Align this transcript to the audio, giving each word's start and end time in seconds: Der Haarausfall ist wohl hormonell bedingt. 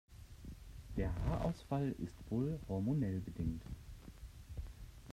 Der 0.97 1.13
Haarausfall 1.13 1.93
ist 1.99 2.15
wohl 2.31 2.59
hormonell 2.67 3.19
bedingt. 3.19 3.61